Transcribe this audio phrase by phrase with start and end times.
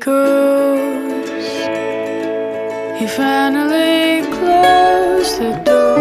[0.00, 1.28] goes.
[2.98, 5.98] He finally closed the door.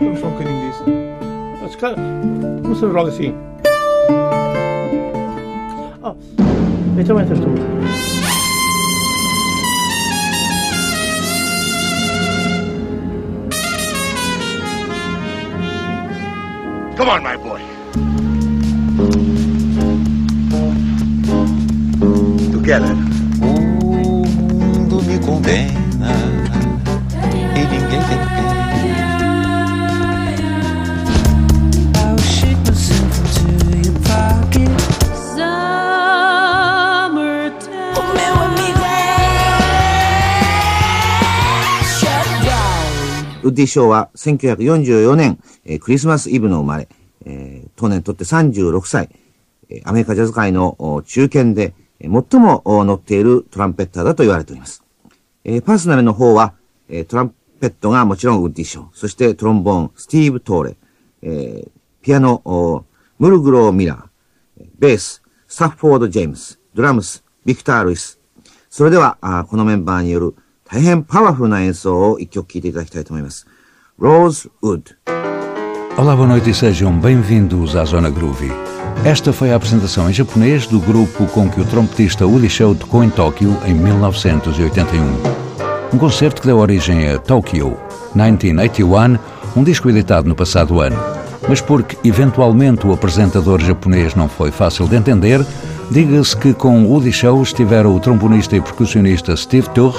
[0.00, 0.78] I'm fucking this.
[1.60, 2.66] That's kind of.
[2.68, 3.34] What's the wrong thing?
[6.06, 6.16] Oh,
[6.98, 7.56] it's a winter storm.
[16.96, 17.60] Come on, my boy.
[22.52, 23.13] Together.
[43.42, 45.38] ウッディ・ショーは1944年、
[45.80, 46.88] クリスマスイブの生まれ、
[47.24, 49.08] えー、当年とって36歳、
[49.84, 54.83] アメリカジャズ界の中堅で最も乗っているトランペッターだと言われております。
[55.44, 56.54] えーパーソナルの方は、
[56.88, 60.76] えートランペットがもちろんウッディ・ション、そしてトロンボーン、スティーブ・トーレ、
[61.22, 61.70] えー
[62.02, 62.84] ピアノ、
[63.18, 68.20] ムルグロー・ミラー、ベース、スタッフォード・ジェームス、ドラムス、ビクター・ルイス。
[68.68, 73.46] それでは、あこのメンバーによる大変パワフルな演奏を一曲聴いていただきたいと思います。
[73.98, 75.03] ローズ・ウッド。
[76.04, 78.52] Olá, boa noite e sejam bem-vindos à Zona Groovy.
[79.06, 83.02] Esta foi a apresentação em japonês do grupo com que o trompetista Woody Show tocou
[83.02, 85.00] em Tóquio em 1981.
[85.94, 87.78] Um concerto que deu origem a Tokyo
[88.14, 89.18] 1981,
[89.56, 90.98] um disco editado no passado ano.
[91.48, 95.42] Mas porque eventualmente o apresentador japonês não foi fácil de entender,
[95.90, 99.96] diga-se que com Woody Show estiveram o trombonista e percussionista Steve Turr,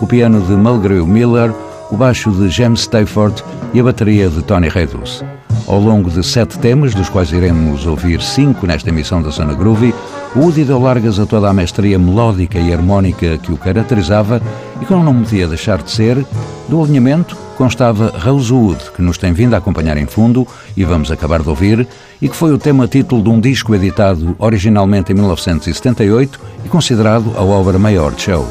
[0.00, 1.52] o piano de Mulgrew Miller,
[1.90, 3.42] o baixo de James Stafford
[3.74, 5.24] e a bateria de Tony Redus.
[5.66, 9.94] Ao longo de sete temas, dos quais iremos ouvir cinco nesta emissão da Zona Groovy,
[10.34, 14.40] o Woody deu largas a toda a mestria melódica e harmónica que o caracterizava
[14.80, 16.24] e, como não podia deixar de ser,
[16.68, 20.46] do alinhamento constava Rosewood, que nos tem vindo a acompanhar em fundo
[20.76, 21.88] e vamos acabar de ouvir,
[22.22, 27.32] e que foi o tema título de um disco editado originalmente em 1978 e considerado
[27.36, 28.46] a obra maior de Show.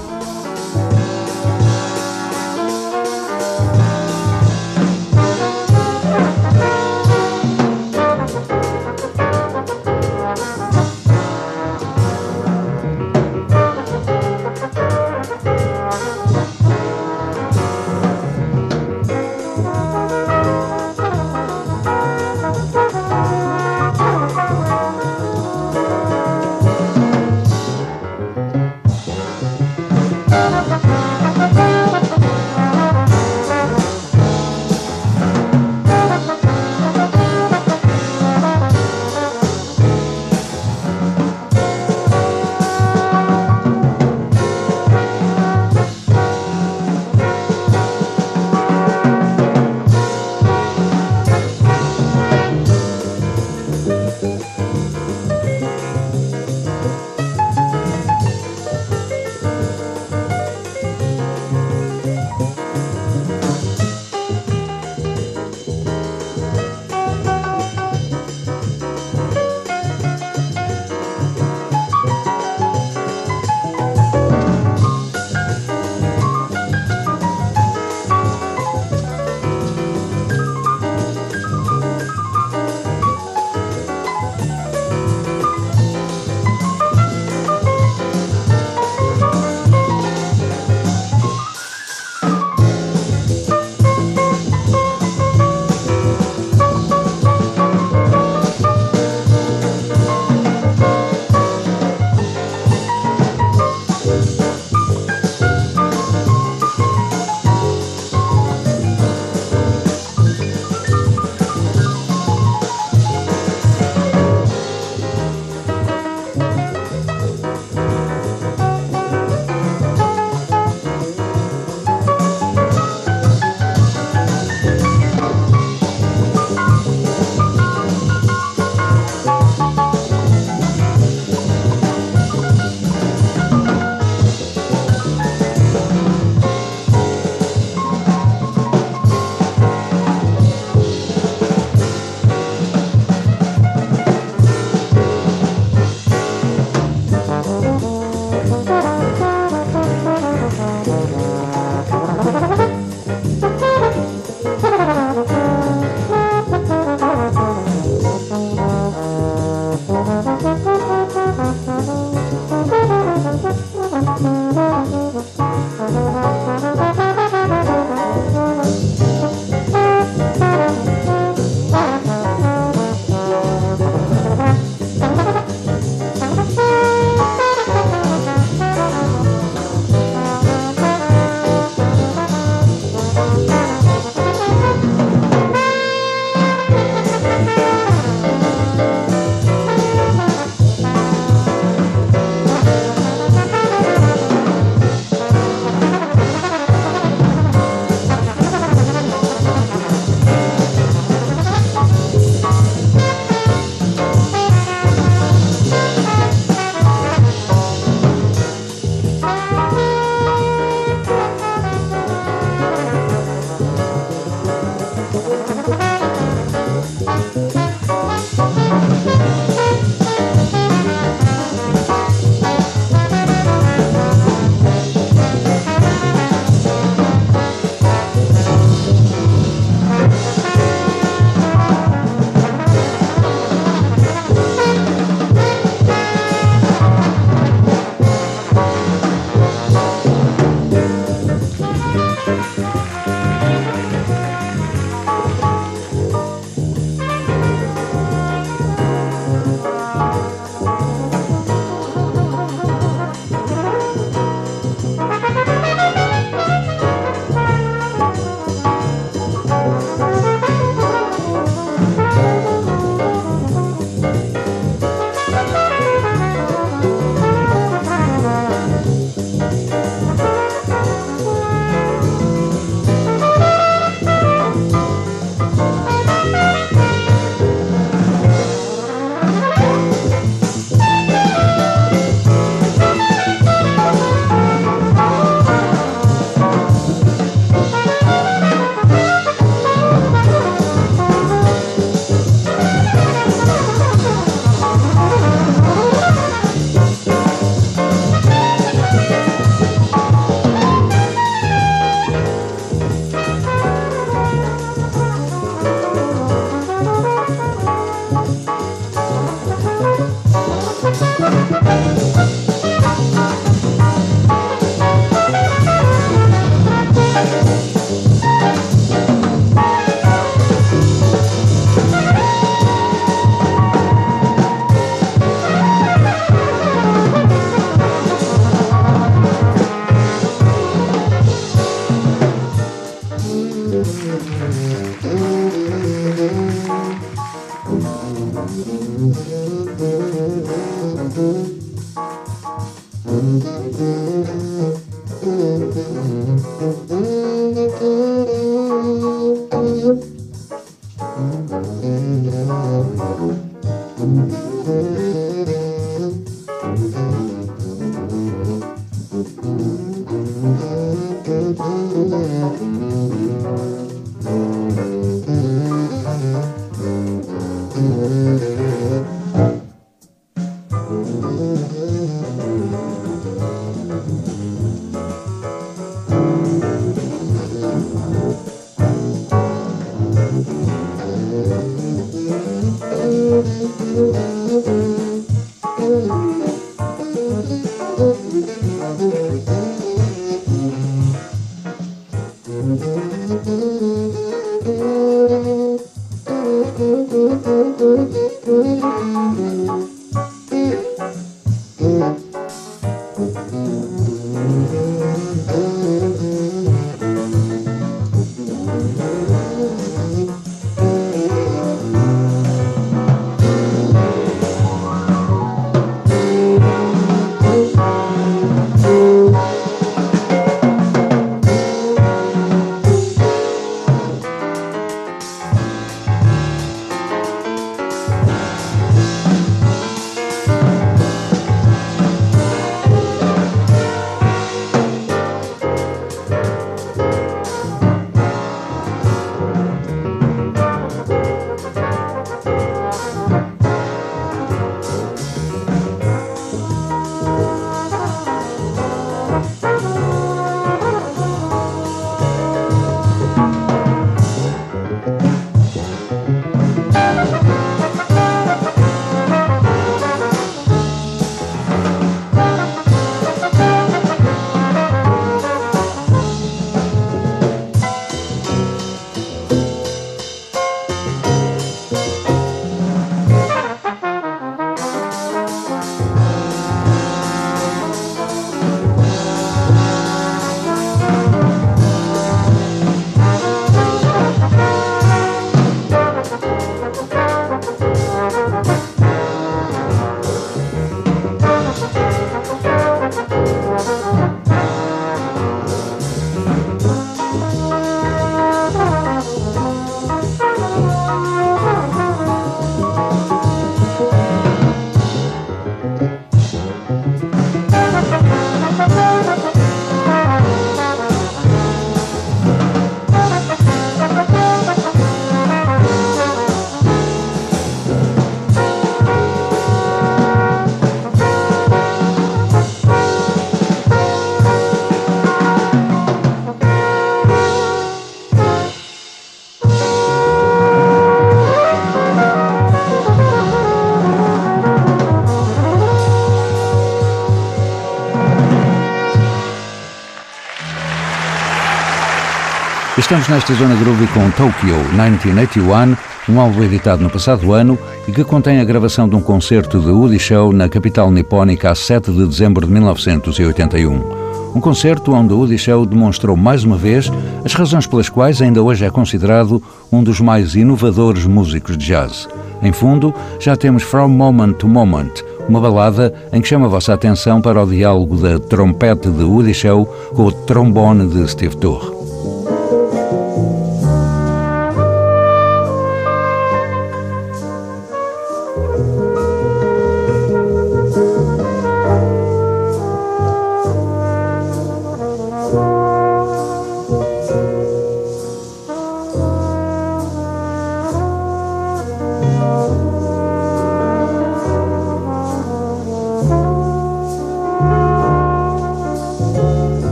[543.07, 545.95] Estamos nesta zona groovy com Tokyo 1981,
[546.27, 549.89] um álbum editado no passado ano e que contém a gravação de um concerto de
[549.89, 554.53] Woody Show na capital nipónica a 7 de dezembro de 1981.
[554.53, 557.09] Um concerto onde Woody Show demonstrou mais uma vez
[557.45, 562.27] as razões pelas quais ainda hoje é considerado um dos mais inovadores músicos de jazz.
[562.61, 565.13] Em fundo, já temos From Moment to Moment,
[565.47, 569.53] uma balada em que chama a vossa atenção para o diálogo da trompete de Woody
[569.53, 571.97] Show com o trombone de Steve Torre.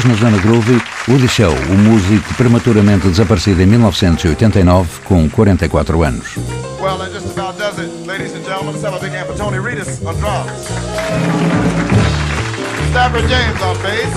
[0.00, 6.36] Hoje na Zona Groovy, Woody Show, o músico prematuramente desaparecido em 1989 com 44 anos.
[6.80, 8.72] Well, that just about does it, ladies and gentlemen.
[8.72, 10.50] Let's have a big hand for Tony Reedus on drums.
[12.92, 14.08] Stafford James on bass.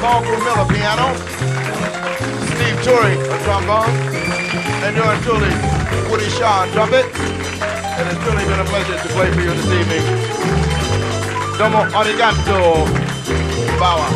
[0.00, 1.14] Paul Miller piano.
[2.56, 3.94] Steve Turey on trombone.
[4.82, 5.54] And yours truly,
[6.10, 7.06] Woody Shaw on trumpet.
[7.06, 10.02] It has truly been a pleasure to play for you this evening.
[11.56, 13.01] Domo arigato,
[13.82, 14.06] Bawa.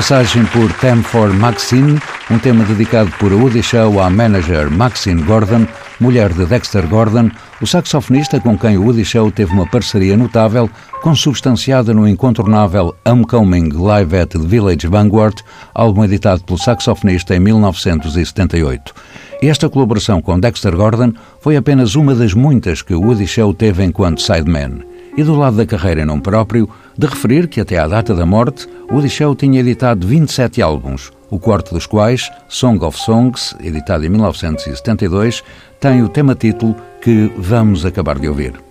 [0.00, 5.66] Passagem por Time for Maxine, um tema dedicado por Woody Shaw à manager Maxine Gordon,
[6.00, 10.70] mulher de Dexter Gordon, o saxofonista com quem Woody Shaw teve uma parceria notável,
[11.02, 15.36] consubstanciada no incontornável Homecoming Live at the Village Vanguard,
[15.74, 18.94] álbum editado pelo saxofonista em 1978.
[19.42, 23.84] E esta colaboração com Dexter Gordon foi apenas uma das muitas que Woody Shaw teve
[23.84, 24.80] enquanto sideman.
[25.14, 28.68] E do lado da carreira nome próprio, de referir que até à data da morte,
[28.90, 34.08] Woody Shaw tinha editado 27 álbuns, o quarto dos quais, Song of Songs, editado em
[34.08, 35.42] 1972,
[35.78, 38.69] tem o tema-título que vamos acabar de ouvir.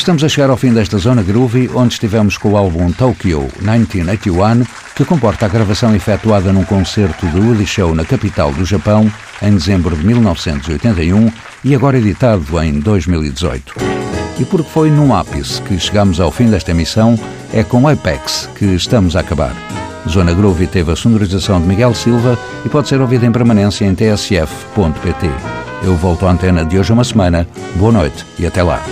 [0.00, 4.64] Estamos a chegar ao fim desta Zona Groovy, onde estivemos com o álbum Tokyo 1981,
[4.96, 9.52] que comporta a gravação efetuada num concerto do Woody Show na capital do Japão, em
[9.52, 11.30] dezembro de 1981
[11.62, 13.74] e agora editado em 2018.
[14.38, 17.14] E porque foi num ápice que chegamos ao fim desta emissão,
[17.52, 19.54] é com Apex que estamos a acabar.
[20.08, 23.94] Zona Groovy teve a sonorização de Miguel Silva e pode ser ouvida em permanência em
[23.94, 25.30] tsf.pt.
[25.82, 27.46] Eu volto à antena de hoje a uma semana.
[27.76, 28.82] Boa noite e até lá.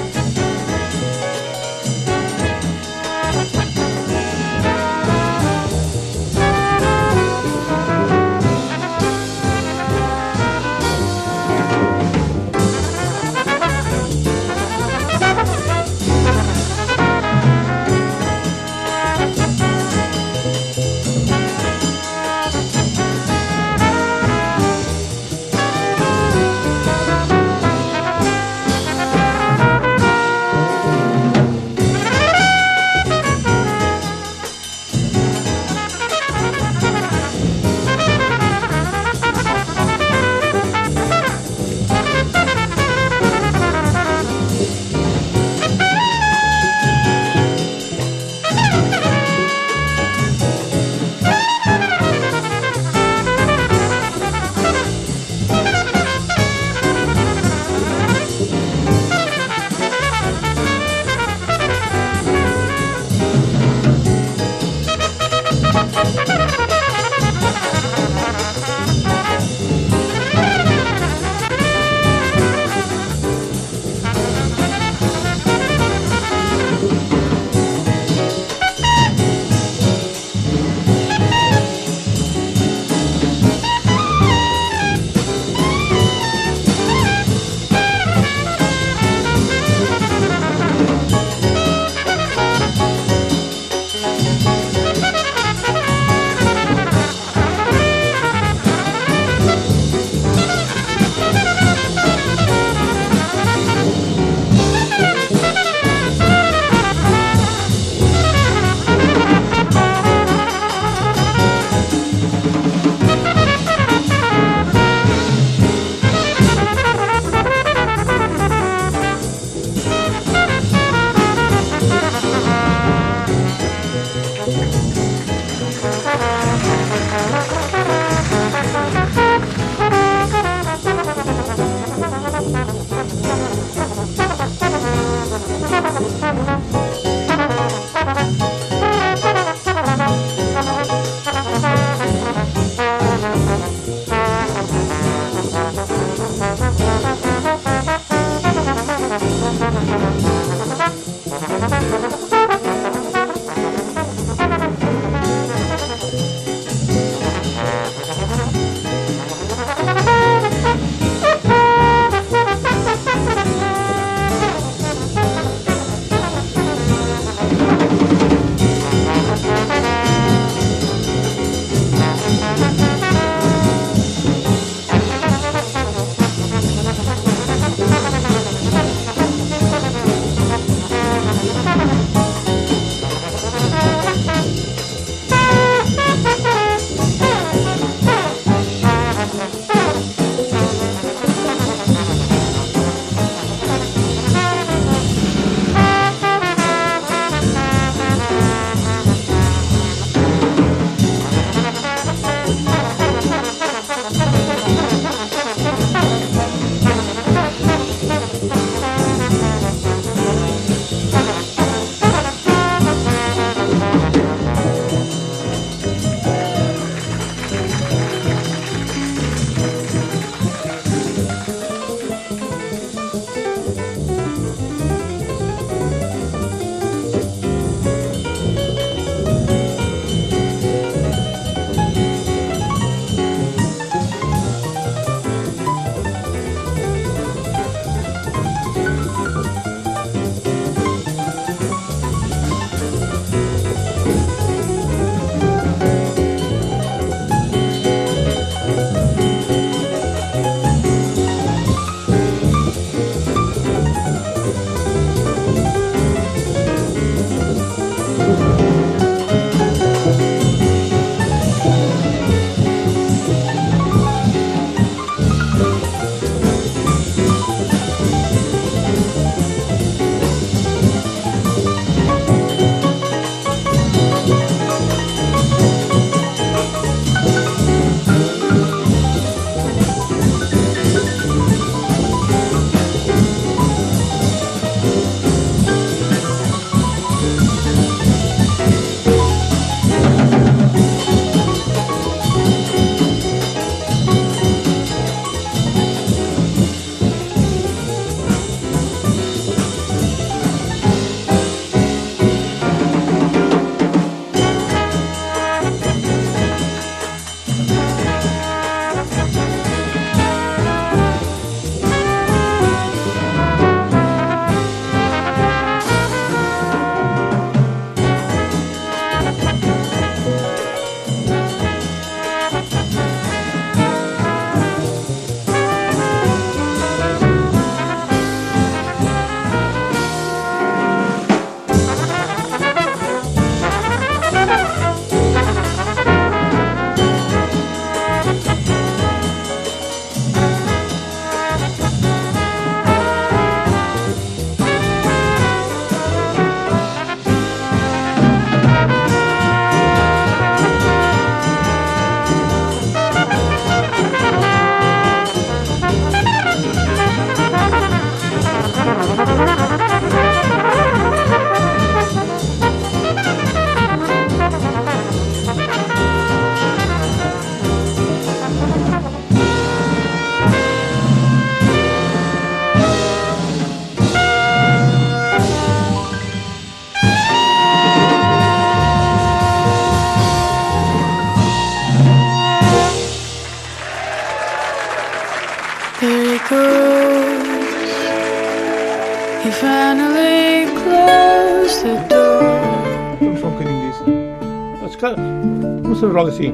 [396.27, 396.53] así.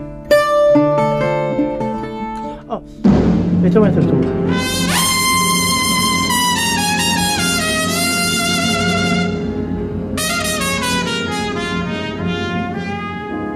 [2.69, 2.83] Oh,
[3.65, 4.21] esto va a ser tú.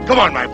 [0.09, 0.48] Come on, my